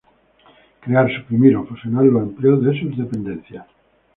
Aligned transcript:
Crear, 0.83 1.07
suprimir 1.15 1.55
o 1.55 1.63
fusionar 1.63 2.03
los 2.05 2.23
empleos 2.23 2.63
de 2.65 2.73
sus 2.79 2.97
dependencias. 2.97 3.67